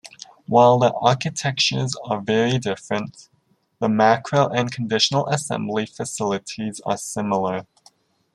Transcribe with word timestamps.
While 0.47 0.79
the 0.79 0.91
architectures 0.93 1.95
are 2.05 2.21
very 2.21 2.57
different, 2.57 3.29
the 3.77 3.87
macro 3.87 4.47
and 4.49 4.71
conditional 4.71 5.27
assembly 5.27 5.85
facilities 5.85 6.79
are 6.87 6.97
similar. 6.97 7.67